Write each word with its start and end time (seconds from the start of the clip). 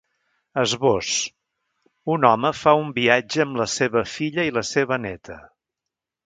Esbós: 0.59 1.09
Un 2.13 2.25
home 2.29 2.51
fa 2.61 2.73
un 2.85 2.89
viatge 2.97 3.45
amb 3.45 3.61
la 3.61 3.69
seva 3.75 4.03
filla 4.15 4.47
i 4.51 4.55
la 4.57 4.65
seva 4.71 4.99
néta. 5.05 5.39